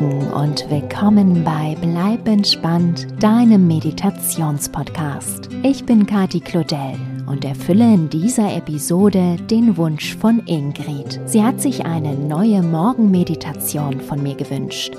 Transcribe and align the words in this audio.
Morgen 0.00 0.30
und 0.32 0.70
willkommen 0.70 1.42
bei 1.42 1.76
Bleib 1.80 2.28
entspannt, 2.28 3.06
deinem 3.22 3.66
Meditationspodcast. 3.66 5.48
Ich 5.62 5.86
bin 5.86 6.06
Kati 6.06 6.40
Claudel 6.40 6.94
und 7.26 7.44
erfülle 7.44 7.94
in 7.94 8.10
dieser 8.10 8.54
Episode 8.54 9.36
den 9.48 9.76
Wunsch 9.76 10.16
von 10.16 10.42
Ingrid. 10.46 11.20
Sie 11.24 11.42
hat 11.42 11.60
sich 11.60 11.86
eine 11.86 12.14
neue 12.14 12.62
Morgenmeditation 12.62 14.00
von 14.00 14.22
mir 14.22 14.34
gewünscht. 14.34 14.94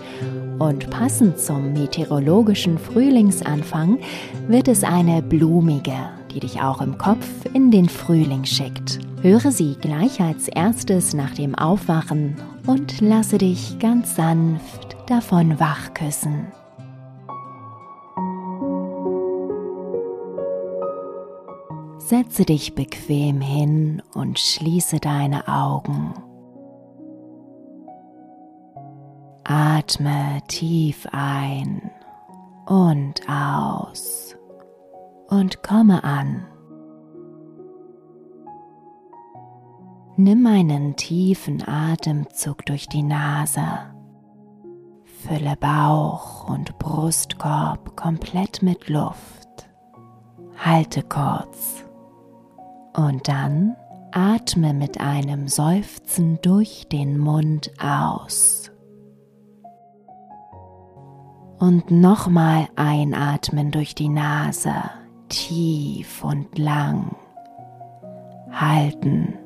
Und 0.57 0.89
passend 0.89 1.39
zum 1.39 1.73
meteorologischen 1.73 2.79
Frühlingsanfang 2.79 3.99
wird 4.47 4.67
es 4.67 4.83
eine 4.83 5.21
blumige, 5.21 6.09
die 6.33 6.39
dich 6.39 6.61
auch 6.61 6.81
im 6.81 6.97
Kopf 6.97 7.27
in 7.53 7.71
den 7.71 7.89
Frühling 7.89 8.45
schickt. 8.45 8.99
Höre 9.21 9.51
sie 9.51 9.75
gleich 9.75 10.21
als 10.21 10.47
erstes 10.47 11.13
nach 11.13 11.33
dem 11.33 11.55
Aufwachen 11.55 12.35
und 12.65 13.01
lasse 13.01 13.37
dich 13.37 13.79
ganz 13.79 14.15
sanft 14.15 14.97
davon 15.07 15.59
wachküssen. 15.59 16.47
Setze 21.97 22.45
dich 22.45 22.73
bequem 22.73 23.41
hin 23.41 24.01
und 24.13 24.39
schließe 24.39 24.99
deine 24.99 25.47
Augen. 25.47 26.13
Atme 29.43 30.41
tief 30.47 31.07
ein 31.11 31.91
und 32.65 33.21
aus 33.29 34.26
und 35.27 35.63
komme 35.63 36.03
an. 36.03 36.45
Nimm 40.15 40.47
einen 40.47 40.95
tiefen 40.95 41.63
Atemzug 41.67 42.65
durch 42.65 42.87
die 42.87 43.03
Nase. 43.03 43.61
Fülle 45.03 45.55
Bauch 45.59 46.49
und 46.49 46.79
Brustkorb 46.79 47.95
komplett 47.95 48.63
mit 48.63 48.89
Luft. 48.89 49.69
Halte 50.57 51.03
kurz. 51.03 51.83
Und 52.95 53.27
dann 53.27 53.75
atme 54.11 54.73
mit 54.73 54.99
einem 54.99 55.47
Seufzen 55.47 56.39
durch 56.41 56.87
den 56.91 57.19
Mund 57.19 57.71
aus. 57.79 58.71
Und 61.59 61.91
nochmal 61.91 62.69
einatmen 62.75 63.69
durch 63.71 63.93
die 63.93 64.09
Nase, 64.09 64.73
tief 65.29 66.23
und 66.23 66.57
lang. 66.57 67.15
Halten 68.51 69.37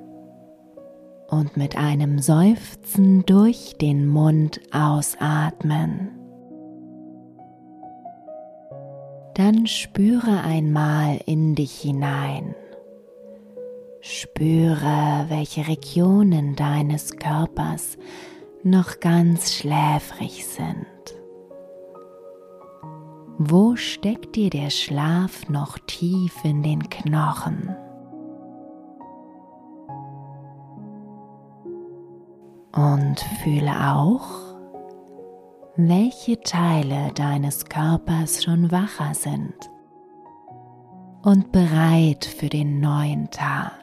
und 1.30 1.58
mit 1.58 1.78
einem 1.78 2.20
Seufzen 2.20 3.26
durch 3.26 3.76
den 3.80 4.08
Mund 4.08 4.59
ausatmen. 4.72 6.12
Dann 9.34 9.66
spüre 9.66 10.44
einmal 10.44 11.20
in 11.26 11.56
dich 11.56 11.80
hinein. 11.80 12.54
Spüre, 14.02 15.26
welche 15.30 15.68
Regionen 15.68 16.56
deines 16.56 17.16
Körpers 17.16 17.98
noch 18.64 19.00
ganz 19.00 19.54
schläfrig 19.54 20.46
sind. 20.46 21.20
Wo 23.44 23.75
steckt 23.75 24.36
dir 24.36 24.52
der 24.52 24.70
Schlaf 24.70 25.50
noch 25.50 25.80
tief 25.80 26.31
in 26.44 26.61
den 26.61 26.88
Knochen? 26.89 27.75
Und 32.72 33.19
fühle 33.42 33.96
auch, 33.96 34.28
welche 35.75 36.40
Teile 36.41 37.12
deines 37.16 37.66
Körpers 37.66 38.44
schon 38.44 38.72
wacher 38.72 39.16
sind 39.16 39.72
und 41.23 41.52
bereit 41.52 42.25
für 42.25 42.47
den 42.47 42.79
neuen 42.79 43.31
Tag. 43.31 43.73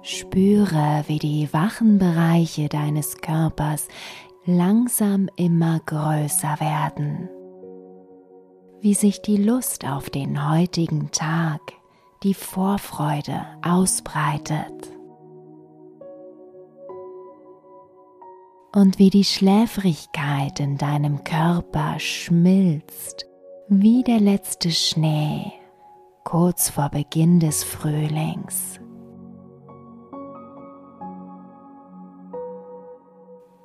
Spüre, 0.00 1.04
wie 1.06 1.18
die 1.18 1.52
wachen 1.52 1.98
Bereiche 1.98 2.70
deines 2.70 3.18
Körpers 3.18 3.88
langsam 4.44 5.28
immer 5.36 5.80
größer 5.86 6.58
werden, 6.58 7.28
wie 8.80 8.94
sich 8.94 9.22
die 9.22 9.36
Lust 9.36 9.86
auf 9.86 10.10
den 10.10 10.50
heutigen 10.50 11.10
Tag 11.12 11.60
die 12.22 12.34
Vorfreude 12.34 13.44
ausbreitet. 13.62 14.90
Und 18.74 18.98
wie 18.98 19.10
die 19.10 19.24
Schläfrigkeit 19.24 20.58
in 20.58 20.78
deinem 20.78 21.24
Körper 21.24 21.98
schmilzt, 21.98 23.26
wie 23.68 24.02
der 24.02 24.18
letzte 24.18 24.70
Schnee 24.70 25.52
kurz 26.24 26.70
vor 26.70 26.88
Beginn 26.88 27.38
des 27.38 27.62
Frühlings. 27.62 28.80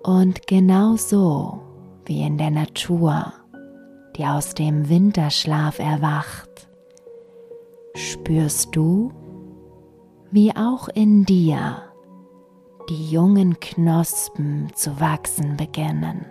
Und 0.07 0.47
genau 0.47 0.95
so 0.95 1.59
wie 2.05 2.21
in 2.21 2.37
der 2.37 2.49
Natur, 2.49 3.33
die 4.15 4.23
aus 4.23 4.55
dem 4.55 4.87
Winterschlaf 4.87 5.79
erwacht, 5.79 6.69
spürst 7.93 8.73
du, 8.73 9.11
wie 10.31 10.55
auch 10.55 10.87
in 10.87 11.25
dir 11.25 11.81
die 12.87 13.11
jungen 13.11 13.59
Knospen 13.59 14.71
zu 14.75 14.97
wachsen 15.01 15.57
beginnen. 15.57 16.25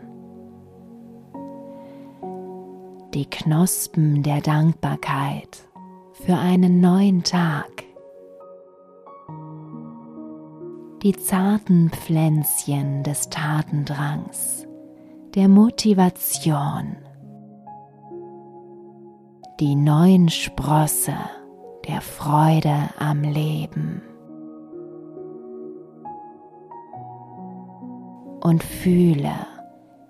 Die 3.12 3.26
Knospen 3.26 4.22
der 4.22 4.40
Dankbarkeit 4.40 5.58
für 6.14 6.38
einen 6.38 6.80
neuen 6.80 7.24
Tag. 7.24 7.85
Die 11.06 11.12
zarten 11.12 11.90
Pflänzchen 11.90 13.04
des 13.04 13.30
Tatendrangs, 13.30 14.66
der 15.36 15.46
Motivation. 15.46 16.96
Die 19.60 19.76
neuen 19.76 20.28
Sprosse 20.28 21.14
der 21.86 22.00
Freude 22.00 22.90
am 22.98 23.22
Leben. 23.22 24.02
Und 28.42 28.64
fühle, 28.64 29.46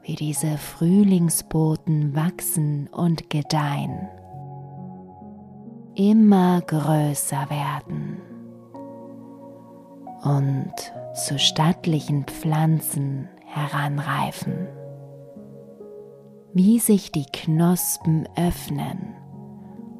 wie 0.01 0.15
diese 0.15 0.57
Frühlingsboten 0.57 2.17
wachsen 2.17 2.89
und 2.91 3.29
gedeihen, 3.29 4.09
immer 5.95 6.63
größer 6.63 7.51
werden 7.51 8.36
und 10.23 10.73
zu 11.15 11.39
stattlichen 11.39 12.25
Pflanzen 12.25 13.29
heranreifen, 13.47 14.69
wie 16.53 16.79
sich 16.79 17.13
die 17.13 17.27
Knospen 17.27 18.29
öffnen 18.37 19.15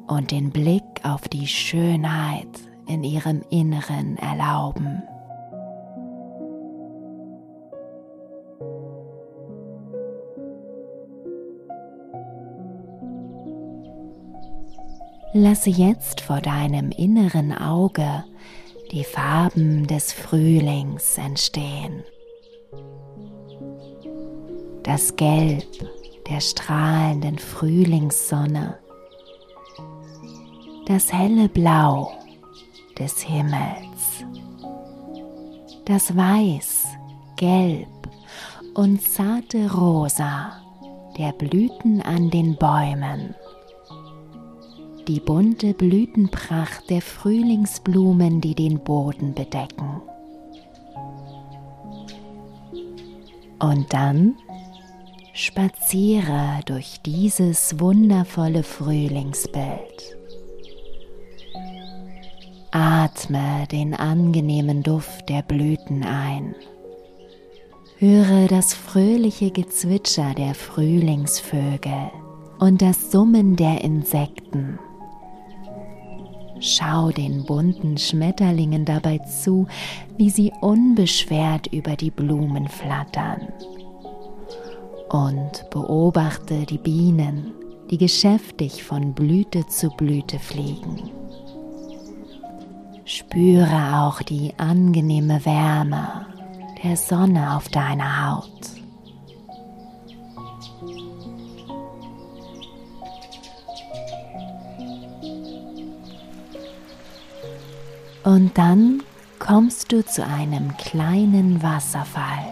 und 0.07 0.31
den 0.31 0.51
Blick 0.51 0.83
auf 1.03 1.27
die 1.27 1.47
Schönheit 1.47 2.47
in 2.87 3.03
ihrem 3.03 3.43
Inneren 3.49 4.17
erlauben. 4.17 5.03
Lasse 15.33 15.69
jetzt 15.69 16.21
vor 16.21 16.41
deinem 16.41 16.89
inneren 16.89 17.51
Auge 17.51 18.23
die 18.91 19.03
Farben 19.03 19.87
des 19.87 20.13
Frühlings 20.13 21.17
entstehen. 21.17 22.03
Das 24.83 25.15
Gelb 25.15 25.65
der 26.29 26.41
strahlenden 26.41 27.37
Frühlingssonne. 27.37 28.77
Das 30.85 31.11
helle 31.11 31.49
Blau 31.49 32.11
des 32.97 33.21
Himmels, 33.21 34.23
das 35.85 36.15
Weiß, 36.15 36.85
Gelb 37.35 37.87
und 38.73 39.01
zarte 39.01 39.71
Rosa 39.71 40.53
der 41.17 41.33
Blüten 41.33 42.01
an 42.01 42.29
den 42.29 42.55
Bäumen, 42.55 43.35
die 45.07 45.19
bunte 45.19 45.73
Blütenpracht 45.73 46.89
der 46.89 47.01
Frühlingsblumen, 47.01 48.41
die 48.41 48.55
den 48.55 48.79
Boden 48.79 49.33
bedecken. 49.33 50.01
Und 53.59 53.91
dann 53.91 54.35
spaziere 55.33 56.59
durch 56.65 57.01
dieses 57.05 57.79
wundervolle 57.79 58.63
Frühlingsbild. 58.63 60.17
Atme 62.71 63.65
den 63.71 63.93
angenehmen 63.93 64.83
Duft 64.83 65.29
der 65.29 65.41
Blüten 65.41 66.03
ein 66.03 66.53
Höre 67.99 68.47
das 68.47 68.75
fröhliche 68.75 69.49
Gezwitscher 69.49 70.35
der 70.35 70.53
Frühlingsvögel 70.53 72.11
und 72.59 72.83
das 72.83 73.09
Summen 73.09 73.55
der 73.55 73.83
Insekten. 73.83 74.77
Schau 76.59 77.11
den 77.11 77.45
bunten 77.45 77.97
Schmetterlingen 77.97 78.85
dabei 78.85 79.19
zu, 79.19 79.67
wie 80.17 80.29
sie 80.29 80.51
unbeschwert 80.61 81.67
über 81.67 81.95
die 81.95 82.11
Blumen 82.11 82.67
flattern. 82.67 83.47
Und 85.09 85.69
beobachte 85.69 86.65
die 86.65 86.77
Bienen, 86.77 87.53
die 87.89 87.97
geschäftig 87.97 88.83
von 88.83 89.13
Blüte 89.13 89.65
zu 89.67 89.89
Blüte 89.91 90.39
fliegen. 90.39 91.11
Spüre 93.05 94.01
auch 94.01 94.21
die 94.21 94.53
angenehme 94.57 95.45
Wärme 95.45 96.25
der 96.83 96.97
Sonne 96.97 97.55
auf 97.55 97.69
deiner 97.69 98.35
Haut. 98.35 98.76
Und 108.27 108.57
dann 108.57 109.03
kommst 109.39 109.93
du 109.93 110.03
zu 110.03 110.21
einem 110.21 110.75
kleinen 110.75 111.63
Wasserfall, 111.63 112.51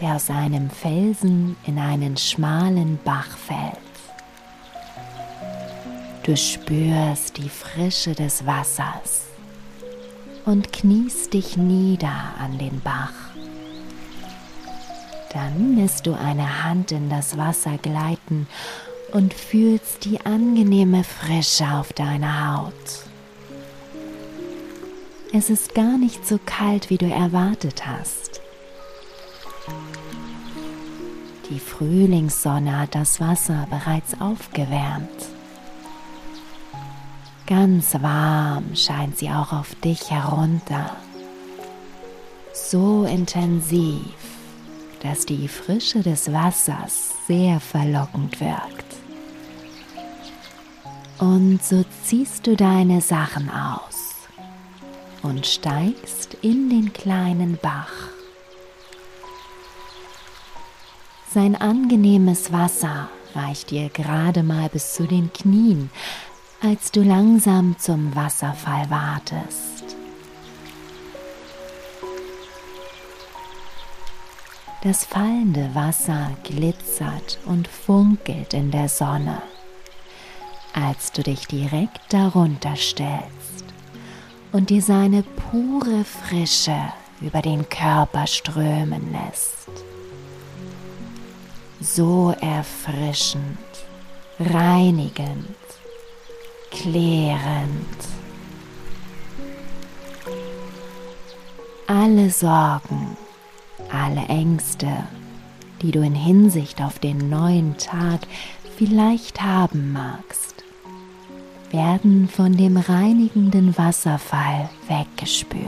der 0.00 0.16
aus 0.16 0.30
einem 0.30 0.68
Felsen 0.68 1.54
in 1.64 1.78
einen 1.78 2.16
schmalen 2.16 2.98
Bach 3.04 3.28
fällt. 3.36 3.78
Du 6.24 6.36
spürst 6.36 7.36
die 7.36 7.48
Frische 7.48 8.16
des 8.16 8.44
Wassers 8.46 9.26
und 10.44 10.72
kniest 10.72 11.34
dich 11.34 11.56
nieder 11.56 12.34
an 12.40 12.58
den 12.58 12.80
Bach. 12.80 13.14
Dann 15.32 15.76
lässt 15.76 16.04
du 16.08 16.14
eine 16.14 16.64
Hand 16.64 16.90
in 16.90 17.08
das 17.08 17.38
Wasser 17.38 17.78
gleiten 17.80 18.48
und 19.12 19.32
fühlst 19.34 20.04
die 20.04 20.20
angenehme 20.26 21.04
Frische 21.04 21.70
auf 21.70 21.92
deiner 21.92 22.56
Haut. 22.56 23.11
Es 25.34 25.48
ist 25.48 25.74
gar 25.74 25.96
nicht 25.96 26.26
so 26.26 26.38
kalt, 26.44 26.90
wie 26.90 26.98
du 26.98 27.06
erwartet 27.06 27.86
hast. 27.86 28.42
Die 31.48 31.58
Frühlingssonne 31.58 32.80
hat 32.80 32.94
das 32.94 33.18
Wasser 33.18 33.66
bereits 33.70 34.20
aufgewärmt. 34.20 35.08
Ganz 37.46 37.94
warm 38.02 38.76
scheint 38.76 39.16
sie 39.16 39.30
auch 39.30 39.54
auf 39.54 39.74
dich 39.76 40.10
herunter. 40.10 40.96
So 42.52 43.04
intensiv, 43.04 44.14
dass 45.02 45.24
die 45.24 45.48
Frische 45.48 46.02
des 46.02 46.30
Wassers 46.30 47.14
sehr 47.26 47.58
verlockend 47.58 48.38
wirkt. 48.38 48.96
Und 51.18 51.64
so 51.64 51.84
ziehst 52.04 52.46
du 52.46 52.54
deine 52.54 53.00
Sachen 53.00 53.48
aus 53.48 53.91
und 55.22 55.46
steigst 55.46 56.36
in 56.42 56.68
den 56.68 56.92
kleinen 56.92 57.58
Bach. 57.60 57.92
Sein 61.32 61.56
angenehmes 61.56 62.52
Wasser 62.52 63.08
reicht 63.34 63.70
dir 63.70 63.88
gerade 63.88 64.42
mal 64.42 64.68
bis 64.68 64.94
zu 64.94 65.06
den 65.06 65.32
Knien, 65.32 65.90
als 66.60 66.90
du 66.92 67.02
langsam 67.02 67.76
zum 67.78 68.14
Wasserfall 68.14 68.90
wartest. 68.90 69.96
Das 74.82 75.04
fallende 75.04 75.74
Wasser 75.74 76.32
glitzert 76.42 77.38
und 77.46 77.68
funkelt 77.68 78.52
in 78.52 78.72
der 78.72 78.88
Sonne, 78.88 79.40
als 80.74 81.12
du 81.12 81.22
dich 81.22 81.46
direkt 81.46 82.12
darunter 82.12 82.74
stellst 82.76 83.61
und 84.52 84.70
dir 84.70 84.82
seine 84.82 85.22
pure 85.22 86.04
Frische 86.04 86.76
über 87.20 87.40
den 87.42 87.68
Körper 87.68 88.26
strömen 88.26 89.12
lässt. 89.12 89.68
So 91.80 92.34
erfrischend, 92.40 93.58
reinigend, 94.38 95.56
klärend. 96.70 97.98
Alle 101.86 102.30
Sorgen, 102.30 103.16
alle 103.90 104.22
Ängste, 104.28 104.88
die 105.82 105.90
du 105.90 106.00
in 106.00 106.14
Hinsicht 106.14 106.80
auf 106.80 106.98
den 106.98 107.28
neuen 107.28 107.76
Tag 107.76 108.20
vielleicht 108.76 109.42
haben 109.42 109.92
magst, 109.92 110.51
werden 111.72 112.28
von 112.28 112.56
dem 112.56 112.76
reinigenden 112.76 113.76
Wasserfall 113.76 114.68
weggespült. 114.88 115.66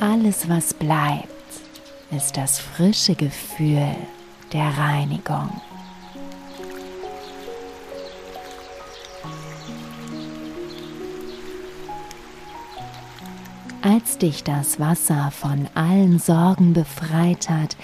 Alles, 0.00 0.48
was 0.48 0.72
bleibt, 0.72 1.26
ist 2.10 2.36
das 2.36 2.58
frische 2.58 3.14
Gefühl 3.14 3.88
der 4.52 4.78
Reinigung. 4.78 5.50
Als 13.82 14.18
dich 14.18 14.44
das 14.44 14.80
Wasser 14.80 15.30
von 15.30 15.68
allen 15.74 16.18
Sorgen 16.18 16.72
befreit 16.72 17.48
hat, 17.48 17.76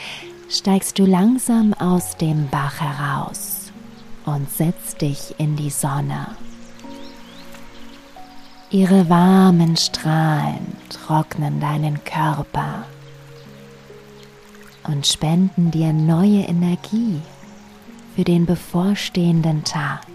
steigst 0.49 0.99
du 0.99 1.07
langsam 1.07 1.75
aus 1.75 2.17
dem 2.17 2.49
Bach 2.49 2.81
heraus 2.81 3.52
und 4.25 4.51
setz 4.51 4.97
dich 4.97 5.35
in 5.39 5.57
die 5.57 5.71
Sonne. 5.71 6.27
Ihre 8.71 9.09
warmen 9.09 9.77
Strahlen 9.77 10.77
trocknen 10.89 11.61
deinen 11.61 12.03
Körper 12.05 12.87
und 14.85 15.07
spenden 15.07 15.71
dir 15.71 15.93
neue 15.93 16.43
Energie 16.45 17.21
für 18.17 18.25
den 18.25 18.47
bevorstehenden 18.47 19.65
Tag. 19.65 20.07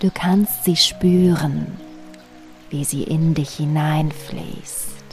Du 0.00 0.10
kannst 0.12 0.64
sie 0.64 0.76
spüren, 0.76 1.78
wie 2.70 2.84
sie 2.84 3.04
in 3.04 3.34
dich 3.34 3.50
hineinfließt. 3.50 5.04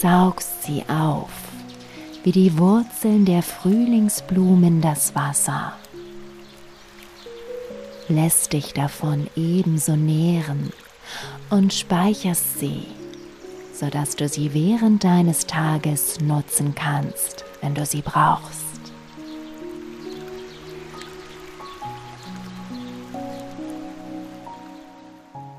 Saugst 0.00 0.64
sie 0.64 0.82
auf 0.88 1.43
wie 2.24 2.32
die 2.32 2.58
Wurzeln 2.58 3.26
der 3.26 3.42
Frühlingsblumen 3.42 4.80
das 4.80 5.14
Wasser. 5.14 5.74
Lässt 8.08 8.54
dich 8.54 8.72
davon 8.72 9.26
ebenso 9.36 9.94
nähren 9.94 10.72
und 11.50 11.74
speicherst 11.74 12.58
sie, 12.58 12.86
sodass 13.74 14.16
du 14.16 14.26
sie 14.26 14.54
während 14.54 15.04
deines 15.04 15.46
Tages 15.46 16.18
nutzen 16.20 16.74
kannst, 16.74 17.44
wenn 17.60 17.74
du 17.74 17.84
sie 17.84 18.00
brauchst. 18.00 18.64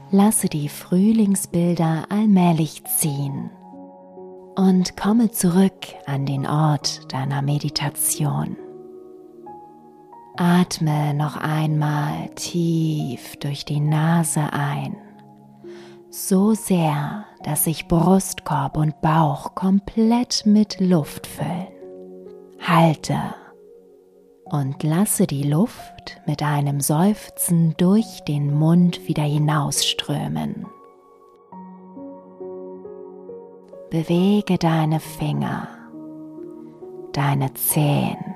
Lasse 0.09 0.47
die 0.47 0.69
Frühlingsbilder 0.69 2.05
allmählich 2.09 2.83
ziehen 2.85 3.51
und 4.55 4.97
komme 4.97 5.31
zurück 5.31 5.87
an 6.05 6.25
den 6.25 6.45
Ort 6.47 7.11
deiner 7.11 7.41
Meditation. 7.41 8.57
Atme 10.37 11.13
noch 11.13 11.37
einmal 11.37 12.29
tief 12.35 13.37
durch 13.37 13.63
die 13.65 13.79
Nase 13.79 14.51
ein, 14.51 14.97
so 16.09 16.53
sehr, 16.53 17.25
dass 17.43 17.65
sich 17.65 17.87
Brustkorb 17.87 18.77
und 18.77 19.01
Bauch 19.01 19.55
komplett 19.55 20.45
mit 20.45 20.79
Luft 20.79 21.27
füllen. 21.27 21.67
Halte 22.59 23.17
und 24.45 24.83
lasse 24.83 25.27
die 25.27 25.43
Luft 25.43 26.21
mit 26.25 26.41
einem 26.41 26.79
Seufzen 26.79 27.75
durch 27.77 28.23
den 28.27 28.53
Mund 28.53 29.07
wieder 29.07 29.23
hinausströmen. 29.23 30.65
Bewege 33.95 34.57
deine 34.57 34.99
Finger, 34.99 35.69
deine 37.13 37.53
Zehen. 37.53 38.35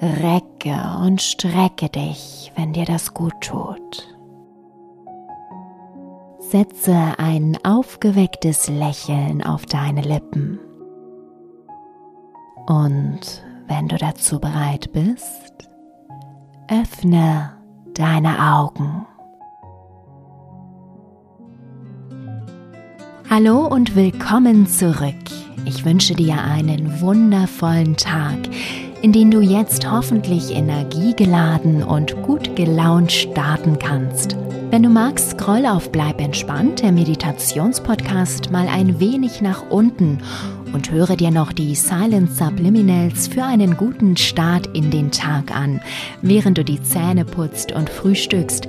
Recke 0.00 0.76
und 1.04 1.20
strecke 1.20 1.88
dich, 1.88 2.52
wenn 2.54 2.72
dir 2.72 2.84
das 2.84 3.12
gut 3.12 3.34
tut. 3.40 4.16
Setze 6.38 6.94
ein 7.18 7.58
aufgewecktes 7.64 8.68
Lächeln 8.68 9.42
auf 9.42 9.66
deine 9.66 10.02
Lippen. 10.02 10.60
Und 12.68 13.42
wenn 13.66 13.88
du 13.88 13.96
dazu 13.96 14.38
bereit 14.38 14.92
bist, 14.92 15.68
öffne 16.68 17.54
deine 17.94 18.54
Augen. 18.54 19.06
Hallo 23.34 23.66
und 23.66 23.96
willkommen 23.96 24.66
zurück. 24.66 25.14
Ich 25.64 25.86
wünsche 25.86 26.12
dir 26.12 26.44
einen 26.44 27.00
wundervollen 27.00 27.96
Tag, 27.96 28.36
in 29.00 29.10
den 29.10 29.30
du 29.30 29.40
jetzt 29.40 29.90
hoffentlich 29.90 30.50
energiegeladen 30.50 31.82
und 31.82 32.14
gut 32.24 32.54
gelaunt 32.56 33.10
starten 33.10 33.78
kannst. 33.78 34.36
Wenn 34.70 34.82
du 34.82 34.90
magst, 34.90 35.30
scroll 35.30 35.64
auf 35.64 35.90
Bleib 35.90 36.20
entspannt, 36.20 36.82
der 36.82 36.92
Meditationspodcast, 36.92 38.50
mal 38.50 38.68
ein 38.68 39.00
wenig 39.00 39.40
nach 39.40 39.62
unten 39.70 40.18
und 40.74 40.90
höre 40.90 41.16
dir 41.16 41.30
noch 41.30 41.52
die 41.52 41.74
Silent 41.74 42.36
Subliminals 42.36 43.28
für 43.28 43.44
einen 43.44 43.78
guten 43.78 44.18
Start 44.18 44.66
in 44.76 44.90
den 44.90 45.10
Tag 45.10 45.56
an, 45.56 45.80
während 46.20 46.58
du 46.58 46.64
die 46.64 46.82
Zähne 46.82 47.24
putzt 47.24 47.72
und 47.72 47.88
frühstückst 47.88 48.68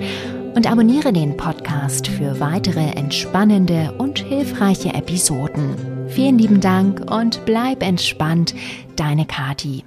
und 0.55 0.69
abonniere 0.69 1.13
den 1.13 1.37
Podcast 1.37 2.07
für 2.07 2.39
weitere 2.39 2.91
entspannende 2.95 3.93
und 3.97 4.19
hilfreiche 4.19 4.93
Episoden. 4.93 5.75
Vielen 6.07 6.37
lieben 6.37 6.61
Dank 6.61 7.09
und 7.11 7.45
bleib 7.45 7.81
entspannt, 7.83 8.53
deine 8.95 9.25
Kati. 9.25 9.83